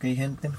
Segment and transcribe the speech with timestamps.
[0.00, 0.50] Ok, gente,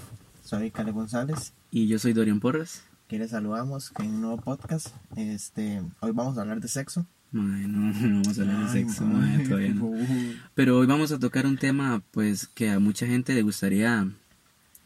[0.43, 1.51] soy Cale González.
[1.71, 2.83] Y yo soy Dorian Porras.
[3.07, 4.89] Que les saludamos en un nuevo podcast.
[5.15, 7.07] Este, hoy vamos a hablar de sexo.
[7.31, 9.93] no, no vamos a hablar de Ay, sexo, mae, todavía no.
[10.53, 14.07] Pero hoy vamos a tocar un tema, pues, que a mucha gente le gustaría,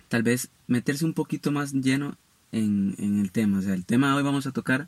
[0.07, 2.15] tal vez, meterse un poquito más lleno
[2.54, 3.60] en, en el tema.
[3.60, 4.87] O sea, el tema de hoy vamos a tocar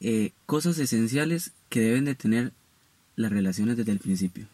[0.00, 2.54] eh, cosas esenciales que deben de tener
[3.14, 4.46] las relaciones desde el principio.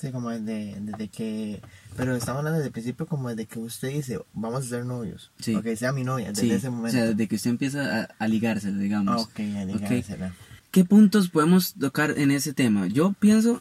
[0.00, 1.60] Sí, como desde, desde que...
[1.96, 5.30] Pero estamos hablando desde el principio como desde que usted dice, vamos a ser novios.
[5.40, 5.54] Sí.
[5.54, 6.96] O que sea mi novia, desde Sí, ese o momento.
[6.96, 9.22] sea, desde que usted empieza a, a ligarse, digamos.
[9.24, 10.34] Ok, a ligársela.
[10.70, 12.86] ¿Qué puntos podemos tocar en ese tema?
[12.86, 13.60] Yo pienso,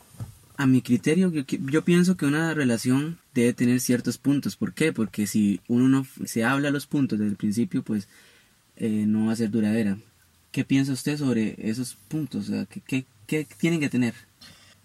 [0.56, 4.56] a mi criterio, yo, yo pienso que una relación debe tener ciertos puntos.
[4.56, 4.94] ¿Por qué?
[4.94, 8.08] Porque si uno no se habla los puntos desde el principio, pues
[8.78, 9.98] eh, no va a ser duradera.
[10.52, 12.48] ¿Qué piensa usted sobre esos puntos?
[12.48, 14.14] O sea, ¿qué, qué, qué tienen que tener?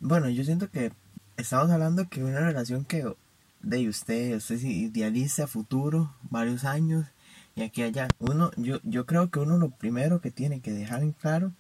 [0.00, 0.92] Bueno, yo siento que
[1.36, 3.04] estamos hablando que una relación que
[3.60, 7.06] de usted, usted se idealiza a futuro, varios años,
[7.56, 8.08] y aquí allá.
[8.18, 11.52] Uno, yo, yo creo que uno lo primero que tiene que dejar en claro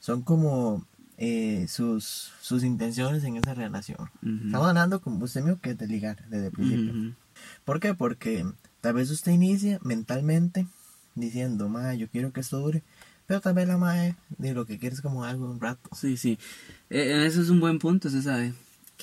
[0.00, 0.84] son como
[1.16, 4.10] eh, sus, sus intenciones en esa relación.
[4.22, 6.92] Estamos hablando, como usted mío, que es de ligar desde el principio.
[6.92, 7.14] Ujú.
[7.64, 7.94] ¿Por qué?
[7.94, 8.46] Porque
[8.80, 10.66] tal vez usted inicia mentalmente
[11.14, 12.82] diciendo, mae, yo quiero que esto dure,
[13.26, 15.90] pero tal vez la mae de lo que quiere es como algo un rato.
[15.94, 16.38] Sí, sí.
[16.90, 18.54] Eh, eso es un buen punto, se sabe.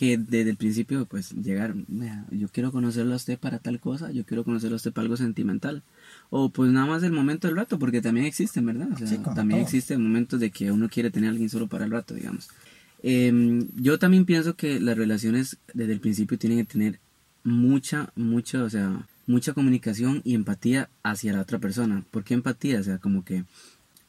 [0.01, 4.09] Que desde el principio, pues, llegar, "Vea, yo quiero conocerlo a usted para tal cosa,
[4.11, 5.83] yo quiero conocerlo a usted para algo sentimental.
[6.31, 8.87] O pues nada más el momento del rato, porque también existen, ¿verdad?
[8.93, 9.67] O sea, Sí, como también todo.
[9.67, 12.49] existen momentos de que uno quiere tener a alguien solo para el rato, digamos.
[13.03, 16.99] Em, yo también pienso que las relaciones desde el principio tienen que tener
[17.43, 22.03] mucha, mucha, o sea, mucha comunicación y empatía hacia la otra persona.
[22.09, 22.79] ¿Por qué empatía?
[22.79, 23.43] O sea, como que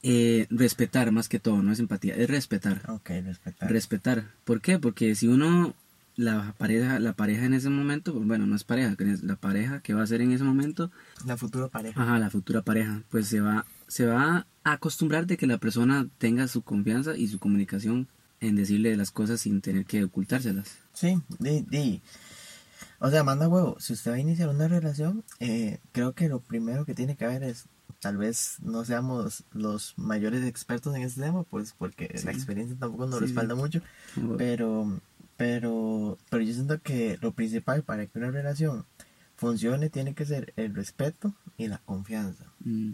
[0.02, 2.82] eh, respetar más que todo, no es empatía, es respetar.
[2.90, 3.70] Ok, respetar.
[3.70, 4.24] Respetar.
[4.44, 4.78] ¿Por qué?
[4.78, 5.74] Porque si uno,
[6.16, 9.94] la pareja, la pareja en ese momento, pues, bueno, no es pareja, la pareja que
[9.94, 10.90] va a ser en ese momento,
[11.26, 12.02] la futura pareja.
[12.02, 16.06] ajá, la futura pareja, pues se va, se va a acostumbrar de que la persona
[16.18, 18.08] tenga su confianza y su comunicación
[18.40, 20.76] en decirle las cosas sin tener que ocultárselas.
[20.92, 22.02] Sí, di, di.
[22.98, 23.76] O sea, manda huevo.
[23.80, 27.24] Si usted va a iniciar una relación, eh, creo que lo primero que tiene que
[27.24, 27.64] haber es,
[28.00, 32.26] tal vez no seamos los mayores expertos en este tema, pues porque Sí.
[32.26, 33.60] la experiencia tampoco nos Sí, respalda sí.
[33.60, 33.80] mucho.
[34.38, 35.00] Pero,
[35.36, 35.81] pero,
[36.62, 38.84] siento que lo principal para que una relación
[39.36, 42.44] funcione tiene que ser el respeto y la confianza.
[42.60, 42.92] Mm,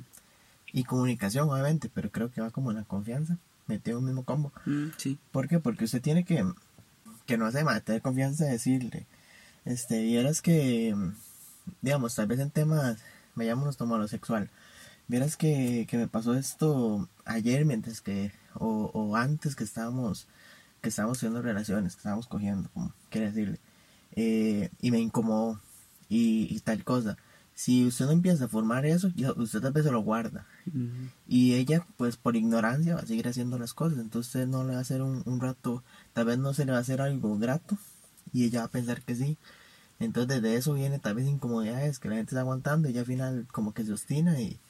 [0.72, 3.36] Y comunicación, obviamente, pero creo que va como la confianza,
[3.66, 4.52] metido en un mismo combo.
[4.64, 5.18] mm, sí.
[5.32, 5.58] ¿Por qué?
[5.60, 6.44] Porque usted tiene que,
[7.26, 9.06] que no sé, tener confianza de decirle,
[9.64, 10.94] este, vieras que,
[11.82, 12.98] digamos, tal vez en temas,
[13.34, 14.48] vayámonos como a lo sexual,
[15.08, 20.26] vieras que, que me pasó esto ayer mientras que, o, o antes que estábamos,
[20.88, 23.58] que estábamos haciendo relaciones, que estábamos cogiendo, como quiere decirle,
[24.12, 25.60] eh, y me incomodó,
[26.08, 27.18] y, y tal cosa.
[27.54, 30.46] Si usted no empieza a formar eso, usted tal vez se lo guarda.
[31.26, 33.98] Y ella, pues por ignorancia, va a seguir haciendo las cosas.
[33.98, 35.82] Entonces usted no le va a hacer un, un rato,
[36.12, 37.76] tal vez no se le va a hacer algo grato.
[38.32, 39.38] Y ella va a pensar que sí.
[39.98, 42.88] Entonces desde eso viene tal vez incomodidades que la gente está aguantando.
[42.88, 44.60] Y ya al final como que se obstina y,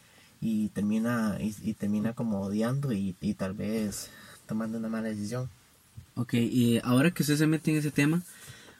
[0.40, 4.08] y termina y, y termina como odiando y, y tal vez
[4.46, 5.50] tomando una mala decisión.
[6.18, 8.22] Ok, y ahora que usted se mete en ese tema,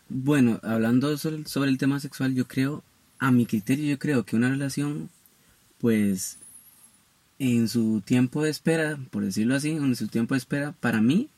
[0.09, 2.82] bueno, hablando sobre, sobre el tema sexual, yo creo,
[3.21, 5.09] a mi criterio, yo creo que una relación,
[5.78, 6.38] pues,
[7.38, 11.28] en su tiempo de espera, por decirlo así, en su tiempo de espera, para mí,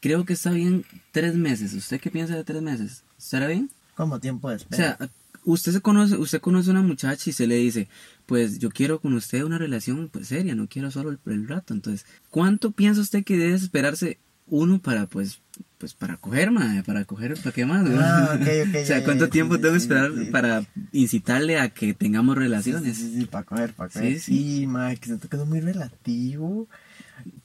[0.00, 1.74] creo que está bien tres meses.
[1.74, 3.04] ¿Usted qué piensa de tres meses?
[3.18, 3.68] ¿Estará bien?
[3.96, 4.96] Como tiempo de O espera.
[4.96, 5.10] sea,
[5.44, 7.86] usted se conoce, usted conoce a una muchacha y se le dice,
[8.24, 11.74] pues yo quiero con usted una relación pues seria, no quiero solo el, el rato.
[11.74, 14.18] Entonces, ¿cuánto piensa usted que debe esperarse
[14.50, 15.40] uno para pues
[15.78, 17.86] pues para coger, madre, para coger, para qué más?
[17.88, 18.36] Ah,
[18.82, 20.30] o sea, ¿cuánto tiempo sí, tengo que sí, esperar sí, sí.
[20.32, 22.96] para incitarle a que tengamos Sí, relaciones?
[22.96, 24.20] Sí, sí, para coger, para Sí, coger.
[24.20, 24.58] sí.
[24.60, 26.68] Sí, ma, que siento que es muy relativo.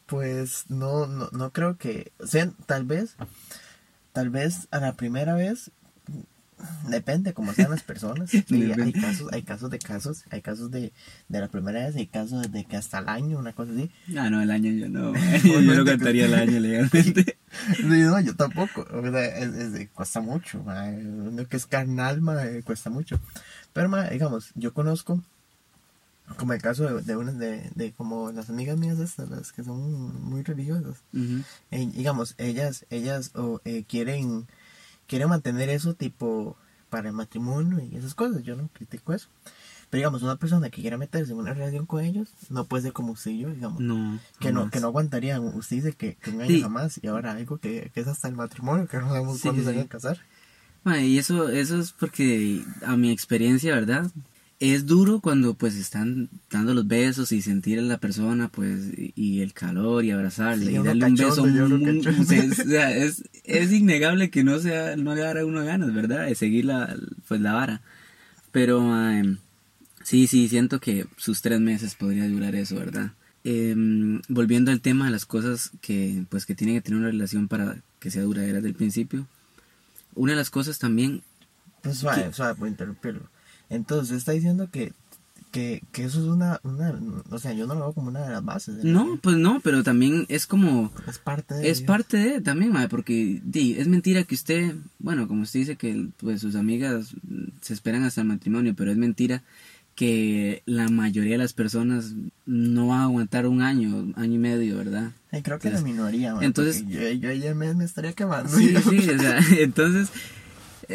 [0.07, 2.11] Pues no, no, no creo que.
[2.19, 3.15] O sea, tal vez,
[4.11, 5.71] tal vez a la primera vez.
[6.87, 8.29] Depende cómo sean las personas.
[8.47, 10.91] Sí, hay casos, hay casos de casos, hay casos de,
[11.29, 13.89] de la primera vez, hay casos de que hasta el año, una cosa así.
[14.17, 15.13] Ah, no, el año yo no.
[15.43, 17.37] yo no cantaría el año legalmente.
[17.77, 18.85] Sí, no, yo tampoco.
[18.91, 20.59] O sea, es- es- cuesta mucho.
[20.65, 23.19] Uno que es carnal, ma, eh, cuesta mucho.
[23.73, 25.21] Pero, ma, digamos, yo conozco,
[26.37, 29.63] como el caso de, de unas de, de como las amigas mías estas, las que
[29.63, 30.97] son muy religiosas.
[31.13, 31.43] Ujú.
[31.69, 34.47] Eh, digamos, ellas, ellas o, eh, quieren,
[35.13, 36.57] quieren mantener eso tipo
[36.89, 38.41] para el matrimonio y esas cosas.
[38.43, 39.27] Yo no critico eso.
[39.89, 42.93] Pero digamos, una persona que quiera meterse en una relación con ellos, no puede ser
[42.93, 43.79] como usted y yo, digamos.
[43.79, 44.19] No.
[44.39, 44.73] Que no, jamás.
[44.73, 45.43] que no aguantarían.
[45.43, 46.61] Usted dice que, que un año Sí.
[46.63, 49.63] jamás y ahora algo que, que es hasta el matrimonio, que no sabemos Sí, cuándo
[49.63, 49.75] se sí.
[49.77, 50.17] van a casar.
[50.99, 54.09] y eso, eso es porque a mi experiencia, ¿verdad?
[54.65, 59.41] Es duro cuando pues están dando los besos y sentir a la persona pues y
[59.41, 61.45] el calor y abrazarle y darle un beso
[62.31, 66.95] es, es, innegable que no sea no le dará uno ganas verdad de seguir la
[67.27, 67.81] pues la vara.
[68.53, 68.89] Pero
[70.01, 73.11] sí sí siento que sus tres meses podría durar eso verdad
[73.43, 77.49] em, volviendo al tema de las cosas que pues que tienen que tener una relación
[77.49, 79.27] para que sea duradera desde el principio
[80.15, 81.21] una de las cosas también...
[81.81, 83.32] Pues suave, suave, puedo interrumpirlo.
[83.73, 84.93] Entonces, está diciendo que,
[85.51, 86.99] que, que eso es una, una,
[87.29, 88.83] o sea, yo no lo veo como una de las bases.
[88.83, 90.91] no, pues no, pero también es como...
[91.07, 91.69] Es parte de...
[91.69, 95.75] Es parte de también, madre, porque di, es mentira que usted, bueno, como usted dice
[95.75, 97.15] que pues sus amigas
[97.61, 99.43] se esperan hasta el matrimonio, pero es mentira
[99.95, 102.13] que la mayoría de las personas
[102.45, 105.11] no va a aguantar un año, año y medio, ¿verdad?
[105.43, 108.49] creo que la minoría, entonces yo, yo ayer me, me, estaría quemando.
[108.49, 110.09] Sí, sí, o sea, entonces,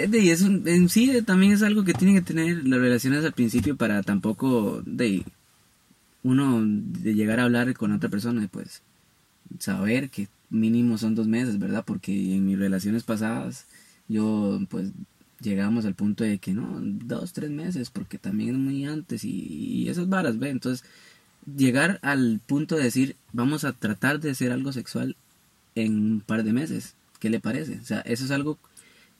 [0.05, 3.33] eh, de, es en sí también es algo que tienen que tener las relaciones al
[3.33, 5.25] principio para tampoco, de
[6.23, 8.83] uno de llegar a hablar con otra persona y pues
[9.59, 11.85] saber que mínimo son dos meses, ¿verdad?
[11.87, 13.67] Porque en mis relaciones pasadas
[14.09, 14.93] yo pues
[15.41, 19.89] llegamos al punto de que no, dos, tres meses, porque también es muy antes y,
[19.89, 20.51] esas varas, ve.
[20.51, 20.85] Entonces,
[21.57, 25.17] llegar al punto de decir, vamos a tratar de hacer algo sexual
[25.75, 27.79] en un par de meses, ¿qué le parece?
[27.81, 28.59] O sea, eso es algo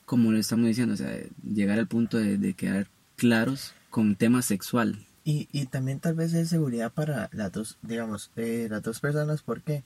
[0.09, 1.15] como le estamos diciendo, o sea,
[1.45, 5.05] llegar al punto de, quedar claros con tema sexual.
[5.23, 9.43] Y, y también tal vez es seguridad para las dos, digamos, eh, las dos personas,
[9.43, 9.85] ¿por qué?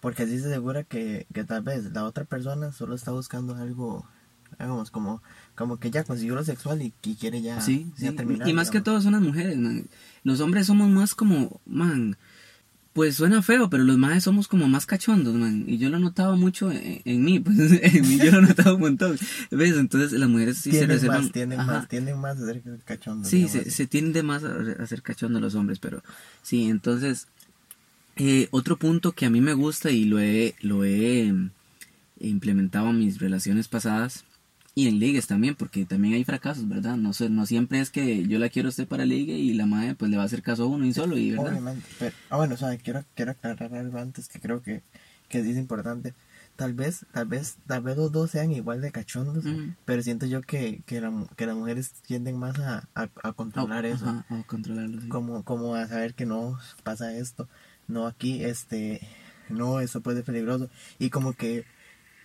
[0.00, 4.06] Porque así se asegura que, que tal vez la otra persona solo está buscando algo
[4.58, 5.22] Hagamos como,
[5.54, 8.48] como que ya consiguió lo sexual y, quiere ya, sí, terminar.
[8.48, 9.88] Y más que todo son las mujeres, man.
[10.24, 12.16] Los hombres somos más como, man,
[12.92, 15.64] pues suena feo, pero los más somos como más cachondos, man.
[15.66, 18.74] Y yo lo he notado mucho en, mí, pues en mí yo lo he notado
[18.74, 19.18] un montón.
[19.50, 19.76] ¿Ves?
[19.76, 21.22] Entonces las mujeres sí se reservan.
[21.22, 23.28] Más, tienden, más, tienden más a ser cachondos.
[23.28, 26.02] Sí, se, se, tiende más a, ser cachondos los hombres, pero
[26.42, 27.28] sí, entonces.
[28.16, 31.48] Eh, otro punto que a mí me gusta y lo he, lo he em,
[32.20, 34.26] implementado en mis relaciones pasadas
[34.74, 36.96] y en ligues también, porque también hay fracasos, ¿verdad?
[36.96, 39.66] No sé, no siempre es que yo la quiero a usted para ligue y la
[39.66, 41.52] madre pues le va a hacer caso a uno y solo, y ¿verdad?
[41.52, 44.82] Obviamente, pero, ah bueno, o sea, quiero, quiero aclarar algo antes que creo que,
[45.28, 46.14] que es importante.
[46.56, 49.44] Tal vez, tal vez, tal vez los dos sean igual de cachondos,
[49.86, 54.06] pero siento yo que, que, la, que las mujeres tienden más a, a, controlar eso.
[54.06, 57.48] a controlarlo, Como, como a saber que no pasa esto,
[57.88, 59.00] no aquí, este,
[59.48, 60.68] no, eso puede ser peligroso.
[60.98, 61.64] Y como que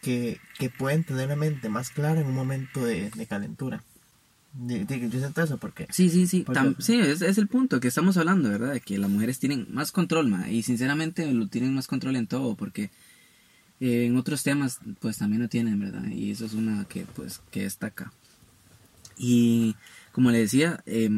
[0.01, 3.83] que, que pueden tener la mente más clara en un momento de, calentura.
[4.67, 5.88] yo siento eso porque...
[5.89, 6.45] Sí, sí, sí.
[6.79, 8.73] sí, es, es, el punto que estamos hablando, ¿verdad?
[8.73, 12.27] De que las mujeres tienen más control, ma, y sinceramente lo tienen más control en
[12.27, 12.89] todo, porque
[13.79, 16.07] eh, en otros temas pues también lo tienen, ¿verdad?
[16.07, 18.11] Y eso es una que pues que destaca.
[19.17, 19.75] Y
[20.11, 21.09] como le decía, eh,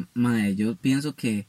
[0.56, 1.48] yo pienso que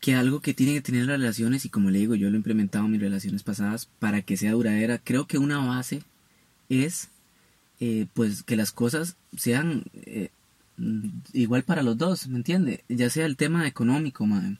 [0.00, 2.38] que algo que tiene que tener las relaciones, y como le digo, yo lo he
[2.38, 6.02] implementado en mis relaciones pasadas, para que sea duradera, creo que una base
[6.68, 7.08] es
[7.80, 10.30] eh, pues que las cosas sean eh,
[11.32, 12.84] igual para los dos, ¿me entiende?
[12.88, 14.58] Ya sea el tema económico, madre.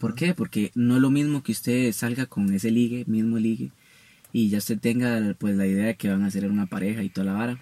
[0.00, 0.34] ¿Por qué?
[0.34, 3.70] Porque no es lo mismo que usted salga con ese ligue, mismo ligue,
[4.32, 7.08] y ya usted tenga pues la idea de que van a ser una pareja y
[7.08, 7.60] toda la vara.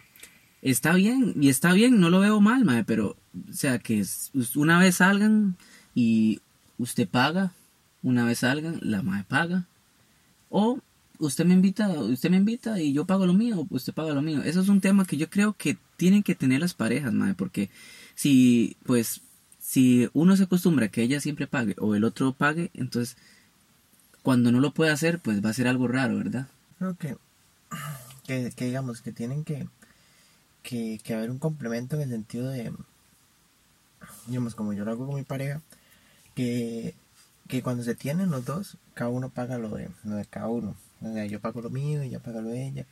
[0.62, 3.16] Está bien, y está bien, no lo veo mal, madre, pero,
[3.50, 4.02] o sea, que
[4.54, 5.56] una vez salgan
[5.94, 6.40] y
[6.78, 7.52] usted paga,
[8.02, 9.66] una vez salgan, la madre paga,
[10.48, 10.80] o
[11.18, 14.42] usted me invita, usted me invita y yo pago lo mío, usted paga lo mío.
[14.42, 17.70] Eso es un tema que yo creo que tienen que tener las parejas, madre, porque
[18.14, 19.20] si, pues,
[19.60, 23.16] si uno se acostumbra a que ella siempre pague o el otro pague, entonces,
[24.22, 26.48] cuando no lo puede hacer, pues va a ser algo raro, ¿verdad?
[26.78, 27.16] Creo que,
[28.26, 29.68] que, digamos, que tienen que,
[30.62, 32.72] que, que haber un complemento en el sentido de,
[34.26, 35.62] digamos, como yo lo hago con mi pareja,
[36.34, 36.94] que,
[37.48, 40.74] que cuando se tienen los dos, cada uno paga lo de, lo de cada uno
[41.28, 42.86] yo pago lo mío y ella paga lo de ella.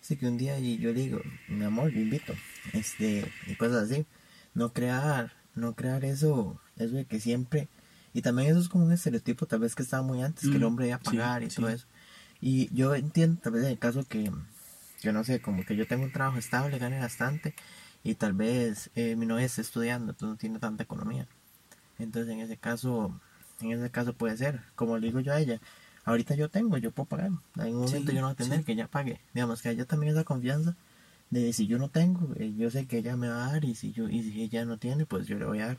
[0.00, 2.34] Así que un día yo le digo, mi amor, yo invito.
[2.72, 4.06] Este, y cosas así.
[4.54, 7.68] No crear, no crear eso, eso de que siempre.
[8.14, 10.62] Y también eso es como un estereotipo, tal vez que estaba muy antes, que el
[10.62, 11.86] mm, hombre iba a pagar y todo eso.
[12.40, 14.30] Y yo entiendo, tal vez en el caso que,
[15.02, 17.54] yo no sé, como que yo tengo un trabajo estable, gane bastante,
[18.02, 21.26] y tal vez eh, mi novia está estudiando, entonces no tiene tanta economía.
[21.98, 23.20] Entonces en ese caso,
[23.60, 25.60] en ese caso puede ser, como le digo yo a ella,
[26.06, 27.32] ahorita yo tengo, yo puedo pagar.
[27.56, 29.20] En un momento yo no voy a tener que ella pague.
[29.34, 30.74] Digamos que ella también esa confianza
[31.30, 33.74] de si yo no tengo, eh, yo sé que ella me va a dar y
[33.74, 35.78] si yo y si ella no tiene, pues yo le voy a dar.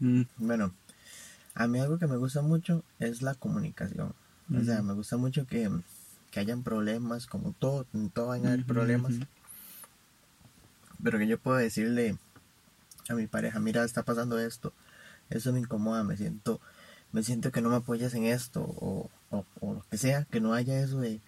[0.00, 0.22] Mm.
[0.36, 0.74] Bueno,
[1.54, 4.12] a mí algo que me gusta mucho es la comunicación.
[4.52, 5.70] O sea, me gusta mucho que,
[6.32, 9.14] que hayan problemas, como todo, en todo van a haber problemas.
[11.00, 12.18] pero que yo puedo decirle
[13.08, 14.72] a mi pareja, mira, está pasando esto,
[15.28, 16.60] eso me incomoda, me siento,
[17.12, 20.54] me siento que no me apoyas en esto, o, o, lo que sea, que no
[20.54, 21.20] haya eso de,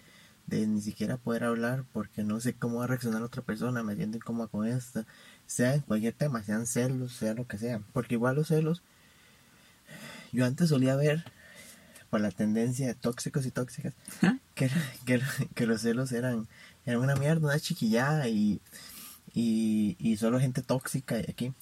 [0.47, 3.95] de ni siquiera poder hablar porque no sé cómo va a reaccionar otra persona, me
[3.95, 5.05] siento incómoda con esto,
[5.45, 8.81] sea en cualquier tema, sean celos, sea lo que sea, porque igual los celos,
[10.31, 11.23] yo antes solía ver
[12.09, 13.93] por la tendencia de tóxicos y tóxicas,
[14.53, 14.69] que,
[15.05, 15.21] que,
[15.55, 16.47] que, los celos eran,
[16.85, 18.61] eran una mierda, una chiquillada y,
[19.33, 21.53] y, y solo gente tóxica aquí.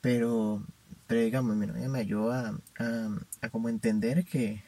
[0.00, 0.64] Pero,
[1.06, 4.62] pero digamos, mi novia me ayudó a, a, como entender que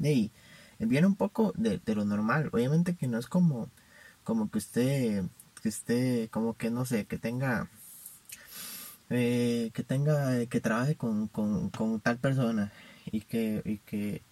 [0.00, 0.30] hey,
[0.78, 2.50] viene un poco de, de, lo normal.
[2.52, 3.70] Obviamente que no es como,
[4.24, 5.24] como que usted,
[5.62, 7.68] que usted, como que no sé, que tenga,
[9.10, 12.72] eh, que tenga, que trabaje con, con, con tal persona
[13.10, 14.22] y que, y que,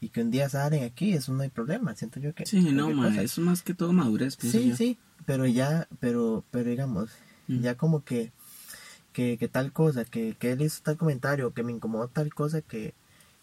[0.00, 2.46] y que un día salen aquí, eso no hay problema, siento yo que...
[2.46, 4.36] Sí, no, ma, eso más que todo madurez.
[4.40, 7.10] Sí, sí, pero ya, pero, pero digamos,
[7.46, 8.32] ya como que
[9.20, 12.62] que, que tal cosa, que, que él hizo tal comentario, que me incomodó tal cosa,
[12.62, 12.94] que,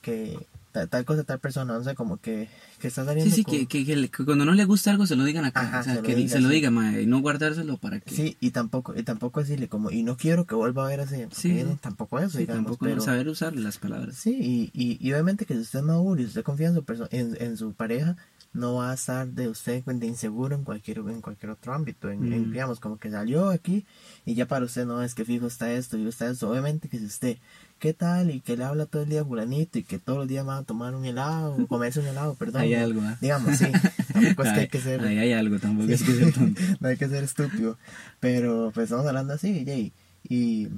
[0.01, 0.39] que
[0.72, 3.29] tal, cosa, tal persona, no sé, como que, que está saliendo.
[3.29, 6.01] Sí, sí, que, que, cuando no le gusta algo se lo digan acá, o sea,
[6.01, 8.15] que se lo diga, y no guardárselo para que.
[8.15, 11.27] Sí, y tampoco, y tampoco decirle como, y no quiero que vuelva a ver ese.
[11.31, 12.63] Sí, tampoco eso, digamos.
[12.63, 14.15] Tampoco pero, saber usar las palabras.
[14.15, 17.38] Sí, y, y, obviamente que si usted es maduro y usted confía en su, en,
[17.39, 18.17] en su pareja,
[18.53, 22.21] no va a estar de usted de inseguro en cualquier en cualquier otro ámbito en,
[22.21, 22.51] mm.
[22.51, 23.85] digamos como que salió aquí
[24.25, 26.97] y ya para usted no es que fijo está esto y está eso obviamente que
[26.97, 27.37] si usted
[27.79, 30.47] qué tal y que le habla todo el día a y que todos los días
[30.47, 32.63] va a tomar un helado comerse un helado perdón.
[32.63, 33.15] Hay algo ¿eh?
[33.21, 33.65] digamos sí.
[34.13, 36.61] Tampoco es que hay que ser ahí hay algo tampoco es que ser tonto.
[36.79, 37.77] No hay que ser estúpido.
[38.19, 39.93] Pero pues estamos hablando así y
[40.27, 40.69] y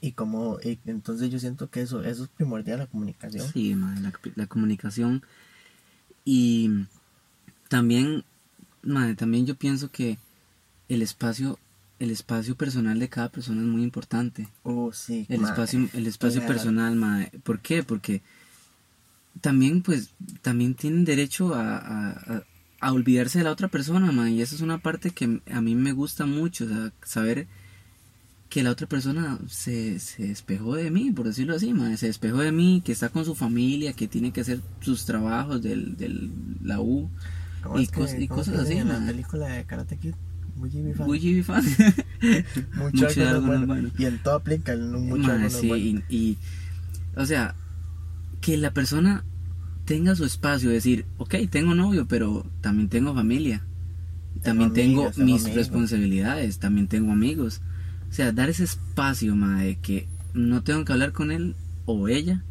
[0.00, 3.48] y como entonces yo siento que eso eso es primordial la comunicación.
[3.52, 5.22] Sí la, la comunicación
[6.24, 6.86] y
[7.68, 8.24] también,
[8.82, 10.18] madre, también yo pienso que
[10.88, 11.58] el espacio,
[11.98, 14.48] el espacio personal de cada persona es muy importante.
[14.62, 15.26] Oh, sí.
[15.28, 17.32] El espacio, el espacio personal, madre.
[17.42, 17.82] ¿Por qué?
[17.82, 18.22] Porque
[19.40, 20.10] también, pues,
[20.42, 22.42] también tienen derecho a, a,
[22.80, 24.32] a olvidarse de la otra persona, madre.
[24.32, 27.46] Y esa es una parte que a mí me gusta mucho, o sea, saber
[28.52, 32.52] que la otra persona se, se despejó de mí, por decirlo así, se despejó de
[32.52, 36.30] mí, que está con su familia, que tiene que hacer sus trabajos del, del
[36.62, 37.08] la U
[37.78, 38.74] y, y cosas así.
[38.74, 40.12] En la película de Karate Kid,
[40.54, 41.06] muy Jimmy fan.
[41.06, 41.64] Muy Jimmy fan.
[42.76, 43.90] mucho, mucho bueno.
[43.96, 46.38] Y en todo aplica el mucho sí, y, y,
[47.16, 47.54] o sea,
[48.42, 49.24] que la persona
[49.86, 53.64] tenga su espacio, decir, ok, tengo novio, pero también tengo familia.
[54.42, 57.62] También tengo, tengo mis responsabilidades, también tengo amigos
[58.12, 62.44] o sea, dar ese espacio, de que no tengo que hablar con él o ella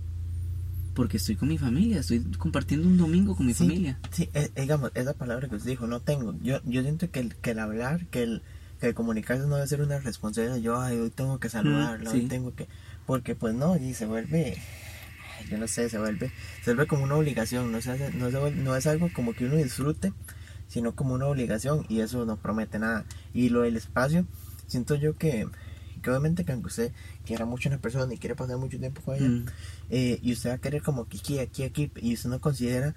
[0.96, 4.00] porque estoy con mi familia, estoy compartiendo un domingo con mi familia.
[4.10, 6.34] Sí, eh, digamos, esa palabra que usted dijo, no tengo.
[6.41, 8.41] Yo, yo siento que el, que el hablar, que el,
[8.80, 10.58] que el comunicarse no debe ser una responsabilidad.
[10.58, 12.68] Yo, ay, hoy tengo que saludarla, hoy tengo que.
[13.06, 14.58] Porque, pues no, y se vuelve.
[15.48, 16.32] Yo no sé, se vuelve,
[16.63, 17.72] se vuelve como una obligación.
[17.72, 20.12] No, se no, no es algo como que uno disfrute,
[20.68, 23.06] sino como una obligación, y eso no promete nada.
[23.32, 24.25] Y lo del espacio
[24.72, 25.48] siento yo que,
[26.01, 26.92] que obviamente que aunque usted
[27.25, 29.46] quiera mucho a una persona y quiere pasar mucho tiempo con ella, mm.
[29.90, 32.96] eh, y usted va a querer como que aquí, aquí, aquí, y usted no considera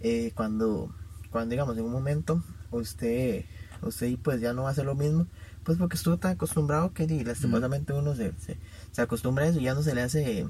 [0.00, 0.94] eh, cuando,
[1.30, 3.44] cuando digamos en un momento usted,
[3.82, 5.26] usted pues ya no va a hacer lo mismo,
[5.64, 8.32] pues porque estuvo tan acostumbrado que y, lastimosamente uno se,
[8.92, 10.46] se, acostumbra a eso y ya no se le hace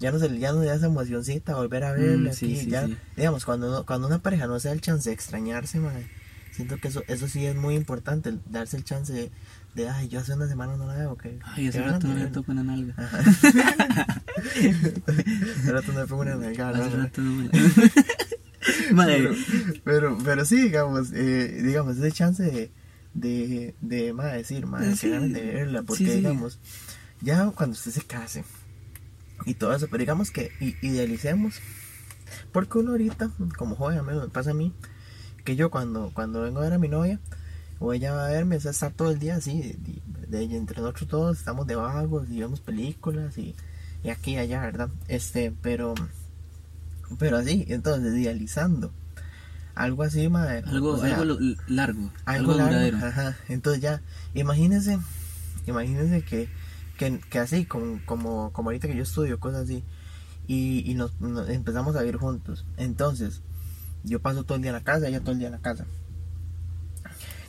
[0.00, 3.86] ya no se ya no le hace emocioncita volver a verle mm, ya, digamos cuando
[3.86, 5.78] cuando una pareja no se da el chance de extrañarse
[6.50, 9.30] siento que eso eso sí es muy importante darse el chance de,
[9.74, 12.26] de, ay, yo hace una semana no la veo, que Ay, hace rato no le
[12.26, 12.94] toco una nalga.
[12.98, 13.52] hace
[15.72, 16.70] rato no le pongo una nalga.
[16.70, 17.50] Hace rato no me
[19.06, 19.34] pero,
[19.84, 22.70] pero, pero, sí, digamos, eh, digamos, ese chance de,
[23.14, 25.06] de, de más decir, más sí.
[25.06, 26.58] que ganas de verla, porque digamos,
[27.20, 28.44] ya cuando usted se case
[29.46, 30.50] y todo eso, pero digamos que
[30.82, 31.60] idealicemos,
[32.52, 34.74] porque uno ahorita, como joven, me pasa a mí,
[35.44, 37.18] que yo cuando, cuando vengo a ver a mi novia,
[37.80, 39.74] o ella va a verme, o sea, estar todo el día así,
[40.28, 43.56] de, entre nosotros todos estamos de vagos y vemos películas y,
[44.04, 44.90] y aquí y allá, ¿verdad?
[45.08, 45.94] Este, pero,
[47.18, 48.92] pero así, entonces, idealizando.
[49.74, 50.62] Algo así, madre.
[50.66, 52.10] Algo, algo largo.
[52.26, 52.98] Algo, largo.
[52.98, 53.38] Ajá.
[53.48, 54.02] Entonces ya,
[54.34, 54.98] imagínense,
[55.66, 56.50] imagínense que,
[56.98, 59.84] que, que así, como, como, como ahorita que yo estudio, cosas así,
[60.46, 61.12] y, y nos,
[61.48, 62.66] empezamos a vivir juntos.
[62.76, 63.40] Entonces,
[64.04, 65.86] yo paso todo el día en la casa, ella todo el día en la casa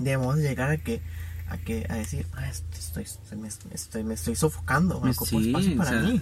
[0.03, 1.01] debemos llegar a que
[1.50, 3.05] a que a decir ah, estoy,
[3.38, 6.22] me, estoy me estoy sofocando me espacio para mí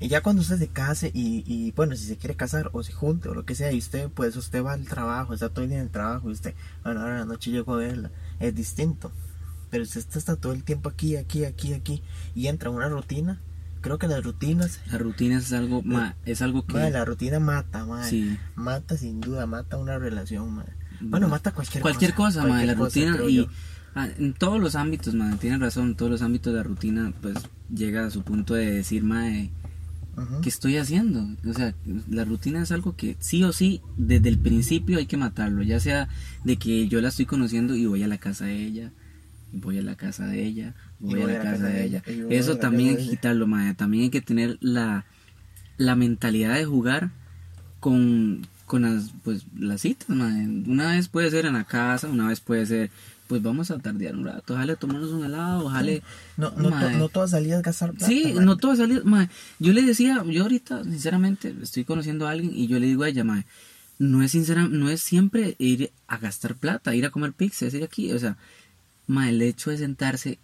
[0.00, 2.92] y ya cuando usted se case y, y, bueno si se quiere casar o se
[2.92, 5.70] junte o lo que sea y usted pues usted va al trabajo está todo el
[5.70, 9.12] día en el trabajo y usted bueno ahora la noche llego a verla es distinto
[9.70, 12.02] pero usted está todo el tiempo aquí, aquí, aquí, aquí,
[12.34, 13.40] y entra en una rutina,
[13.80, 14.80] creo que las rutinas...
[14.90, 16.90] La rutina es algo, ma, es algo que...
[16.90, 17.86] La rutina mata.
[18.04, 18.36] Sí.
[18.56, 20.72] Mata sin duda, mata una relación, madre.
[21.00, 22.42] Bueno, mata cualquier, cualquier cosa.
[22.44, 23.48] la cualquier cosa, rutina creo y...
[23.94, 27.12] ah, En todos los ámbitos, madre, tiene razón, en todos los ámbitos de la rutina,
[27.20, 27.36] pues
[27.74, 29.50] llega a su punto de decir, madre,
[30.16, 30.40] Ujú.
[30.42, 31.26] ¿qué estoy haciendo?
[31.48, 31.74] O sea,
[32.08, 35.80] la rutina es algo que sí o sí, desde el principio hay que matarlo, ya
[35.80, 36.08] sea
[36.44, 38.92] de que yo la estoy conociendo y voy a la casa de ella,
[39.52, 42.02] voy a la casa de ella, voy, a la casa de ella.
[42.06, 43.74] voy Eso la también hay que quitarlo, madre.
[43.74, 45.06] También hay que tener la,
[45.76, 47.10] la mentalidad de jugar
[47.80, 50.44] con, con las, pues, las citas, madre.
[50.66, 52.90] Una vez puede ser en la casa, una vez puede ser,
[53.26, 55.92] pues vamos a tardear un rato, ojalá tomarnos un helado, ojalá...
[56.36, 59.04] No, no, to- no todas salidas gastar plata, Sí, no todo ha salido.
[59.04, 63.02] mae, yo le decía, yo ahorita, sinceramente, estoy conociendo a alguien y yo le digo
[63.02, 63.44] a ella, mae,
[63.98, 67.74] no es sincera, no es siempre ir a gastar plata, ir a comer pizza, es
[67.74, 68.36] ir aquí, o sea,
[69.08, 70.38] mae, el hecho de sentarse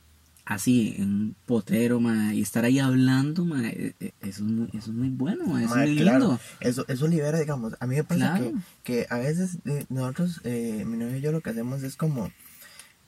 [0.46, 4.68] así en un potrero, mae, y estar ahí hablando, mae, eh, eh, eso es muy,
[4.68, 6.40] eso es muy bueno, eso es muy claro, lindo.
[6.60, 7.74] Eso, eso libera, digamos.
[7.80, 8.52] A mí me pasa Claro.
[8.84, 11.96] que, que a veces eh, nosotros, eh, mi novio y yo lo que hacemos es
[11.96, 12.30] como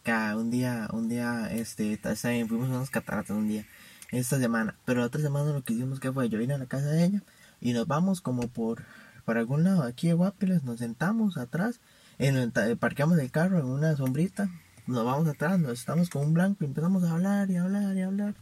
[0.04, 3.64] que un día, un día, este, ta- está bien, fuimos a unas cataratas un día,
[4.10, 6.66] esta semana, pero la otra semana lo que hicimos que fue, yo vine a la
[6.66, 7.22] casa de ella
[7.60, 8.84] y nos vamos como por,
[9.24, 11.80] por algún lado aquí de Guapiles, nos sentamos atrás,
[12.18, 14.50] en ta- parqueamos el carro en una sombrita,
[14.88, 18.00] nos vamos atrás, nos estamos con un blanco y empezamos a hablar y hablar y
[18.02, 18.34] hablar.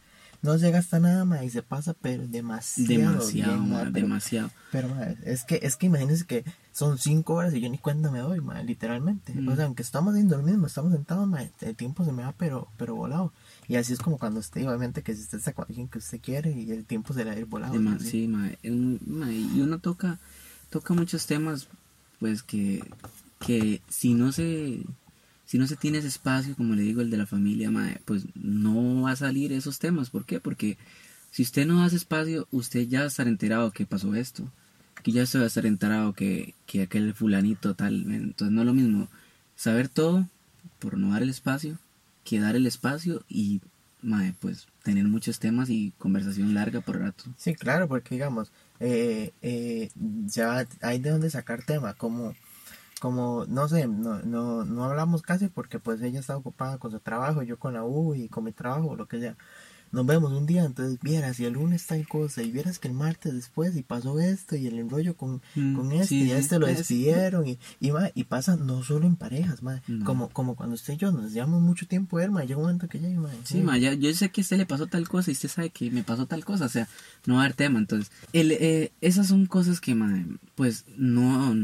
[0.43, 4.51] No se gasta nada más y se pasa pero demasiado, Demasiado, bien, pero- demasiado.
[4.71, 8.11] pero madre, es que es que imagínense que son cinco horas y yo ni cuenta
[8.11, 9.33] me doy, madre, literalmente.
[9.35, 9.49] Mm.
[9.49, 12.33] O sea, aunque estamos haciendo lo mismo, estamos sentados, madre, el tiempo se me va
[12.33, 13.33] pero pero volado.
[13.67, 16.21] Y así es como cuando usted, obviamente, que si usted está con alguien que usted
[16.21, 17.75] quiere y el tiempo se le va a ir volado.
[17.99, 18.25] ¿sí?
[18.63, 20.19] es muy- mae, y uno toca
[20.71, 21.67] toca muchos temas
[22.21, 22.85] pues que
[23.41, 24.83] que si no se
[25.47, 28.25] si no se tiene ese espacio como le digo el de la familia mae, pues
[28.35, 30.11] no va a salir esos temas.
[30.11, 30.41] ¿por qué?
[30.41, 30.77] porque
[31.31, 34.51] si usted no hace espacio usted ya va estar enterado que pasó esto
[35.03, 38.67] que ya se va a estar enterado que, que aquel fulanito tal entonces no es
[38.67, 39.09] lo mismo
[39.55, 40.29] saber todo
[40.79, 41.79] por no dar el espacio
[42.25, 43.61] que dar el espacio y
[44.03, 47.25] mae, pues tener muchos temas y conversación larga por rato.
[47.37, 49.91] Sí, claro, porque digamos, eh, eh,
[50.27, 52.35] ya hay de dónde sacar tema, como,
[53.01, 57.01] como no sé, no, no, no hablamos casi porque pues ella está ocupada con su
[57.01, 59.37] trabajo, yo con la U y con mi trabajo, lo que sea.
[59.93, 62.95] Nos vemos un día, entonces vieras, y el lunes tal cosa, y vieras que el
[62.95, 66.39] martes después, y pasó esto, y el enrollo con, Mm, con este, sí, y a
[66.39, 70.05] este lo es- despidieron, y, y, ma, y pasa no solo en parejas, ma, No.
[70.05, 72.89] como, como cuando usted y yo nos llevamos mucho tiempo, ver, ma, llega un momento
[72.89, 75.31] que ya, ma, Sí, ma, ya- yo sé que a usted le pasó tal cosa
[75.31, 76.89] y usted sabe que me pasó tal cosa, o sea,
[77.25, 77.79] no va a haber tema.
[77.79, 80.25] Entonces, el, eh, esas son cosas que, ma,
[80.57, 81.55] pues, no,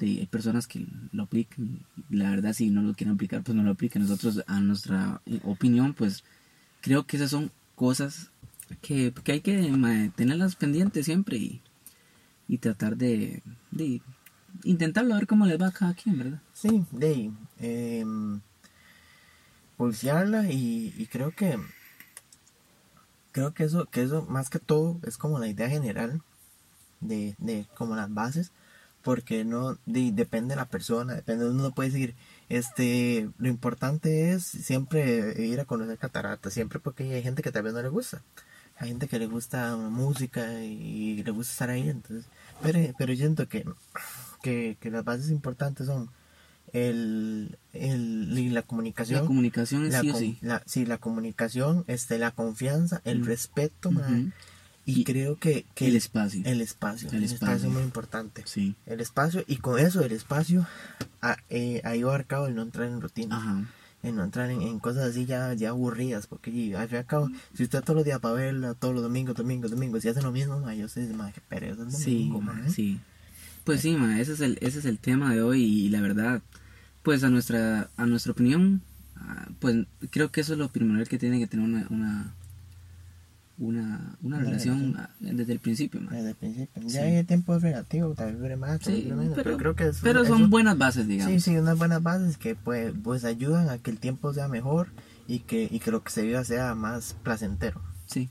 [0.00, 1.80] hay personas que lo aplican.
[2.10, 4.02] La verdad, si no lo quieren aplicar, pues no lo apliquen.
[4.02, 6.24] Nosotros, a nuestra eh, opinión, pues,
[6.82, 8.30] creo que esas son cosas
[8.82, 9.72] que, que hay que
[10.14, 11.62] tenerlas pendientes siempre y,
[12.46, 13.42] y tratar de,
[14.64, 16.42] intentarlo a ver cómo les va a cada quien, ¿verdad?
[16.52, 17.30] Sí, de
[20.50, 21.58] y, y creo que
[23.32, 26.20] creo que eso que eso más que todo es como la idea general
[27.00, 28.52] de, de como las bases
[29.00, 32.14] porque no de- depende de la persona depende uno no puede decir
[32.50, 37.62] este lo importante es siempre ir a conocer cataratas siempre porque hay gente que tal
[37.62, 38.22] vez no le gusta
[38.78, 42.26] hay gente que le gusta música y le gusta estar ahí entonces
[42.62, 43.64] pero pero yo siento que
[44.42, 46.10] que, que las bases importantes son
[46.72, 50.38] el, el la comunicación La comunicación es la, sí o sí.
[50.40, 53.24] la- sí, la comunicación este la confianza el Mm.
[53.24, 53.90] respeto.
[54.90, 56.42] Y, Y creo que, que el espacio.
[56.44, 57.46] el espacio El el, espacio.
[57.48, 57.68] espacio.
[57.68, 58.74] es muy importante Sí.
[58.86, 60.66] el espacio y con eso el espacio
[61.22, 63.64] a- eh, ahí abarcado el no entrar en rutina Ajá.
[64.02, 66.98] en no entrar en, en cosas así ya, ya aburridas porque y, al fin y
[66.98, 70.08] al cabo si usted todos los días para verla todos los domingos domingos domingos y
[70.08, 72.70] hace lo mismo mae, yo sé mae, qué pereza el Sí, domingo, ma, mae.
[72.70, 72.98] sí.
[73.64, 76.40] Pues sí, ma, ese es el ese es el tema de hoy y la verdad,
[77.02, 78.80] pues a nuestra a nuestra opinión,
[79.16, 82.34] ah, pues creo que eso es lo primordial que tiene que tener una una
[83.60, 86.10] una, una Una relación ah, desde el principio, ma.
[86.12, 86.88] desde el principio Sí.
[86.94, 89.76] ya hay tiempo relativo tal vez dure más tal vez Sí, dure menos, pero, creo
[89.76, 91.32] que es- pero es son buenas bases, digamos.
[91.34, 94.88] Sí, sí, unas buenas bases que pues, pues ayudan a que el tiempo sea mejor
[95.28, 97.80] y que, y que lo que se viva sea más placentero.
[98.06, 98.28] Sí.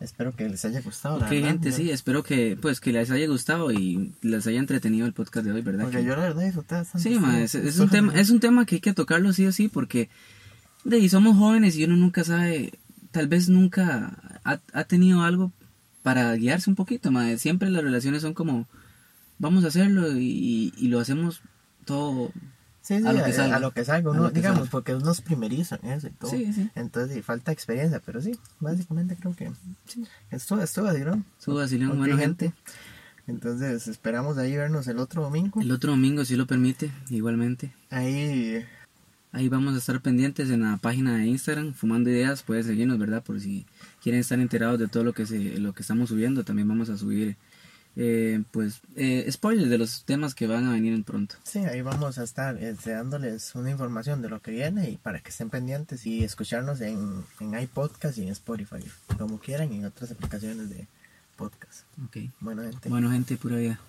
[0.00, 1.18] Espero que les haya gustado.
[1.18, 4.46] la Ok, verdad, gente, yo- sí, espero que pues que les haya gustado y les
[4.46, 5.84] haya entretenido el podcast de hoy, ¿verdad?
[5.84, 7.06] Porque Que- yo la verdad disfruté bastante.
[7.06, 9.52] Sí, ma, es, es un tema, es un tema que hay que tocarlo sí o
[9.52, 10.08] sí, porque
[10.84, 12.72] de ahí somos jóvenes y uno nunca sabe,
[13.10, 15.52] tal vez nunca ha, ha tenido algo
[16.02, 17.36] para guiarse un poquito, ma.
[17.36, 18.66] Siempre las relaciones son como,
[19.38, 21.42] vamos a hacerlo y, y lo hacemos
[21.84, 22.32] todo
[22.82, 23.56] Sí, sí, a lo que salga.
[23.56, 24.70] a lo que salga, A uno, lo que digamos, salga.
[24.70, 26.30] porque uno es primerizo en eso y todo.
[26.30, 26.70] Sí.
[26.74, 29.52] Entonces, falta experiencia, pero sí, básicamente creo que
[30.30, 31.22] esto estuvo así, ¿no?
[31.38, 32.54] Su vacilón, bueno, gente.
[33.26, 35.60] Entonces, esperamos ahí vernos el otro domingo.
[35.60, 37.72] El otro domingo, si lo permite, igualmente.
[37.90, 38.64] Ahí,
[39.32, 43.22] Ahí vamos a estar pendientes en la página de Instagram, Fumando Ideas, pueden seguirnos, ¿verdad?
[43.22, 43.64] Por si
[44.02, 46.98] quieren estar enterados de todo lo que se, lo que estamos subiendo, también vamos a
[46.98, 47.36] subir,
[47.94, 51.36] eh, pues, eh, spoilers de los temas que van a venir pronto.
[51.44, 55.20] sí, ahí vamos a estar este, dándoles una información de lo que viene y para
[55.20, 58.84] que estén pendientes y escucharnos en, en iPodcast y en Spotify,
[59.16, 60.88] como quieran, y en otras aplicaciones de
[61.36, 61.84] podcast.
[62.04, 62.16] Ok.
[62.40, 62.88] Bueno, gente.
[62.88, 63.80] Bueno, gente, pura vida.